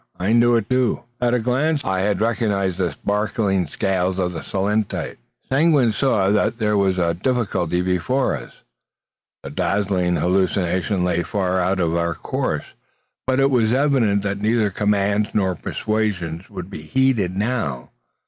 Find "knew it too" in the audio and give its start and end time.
0.33-1.03